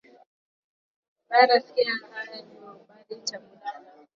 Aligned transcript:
Bana 1.29 1.55
sikia 1.65 1.93
haya 2.11 2.41
ju 2.41 2.85
bali 2.87 3.23
chambulana 3.25 3.89